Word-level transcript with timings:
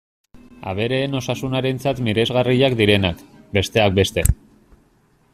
Abereen 0.69 1.17
osasunarentzat 1.17 2.01
miresgarriak 2.07 2.77
direnak, 2.79 3.21
besteak 3.59 3.95
beste. 4.01 4.25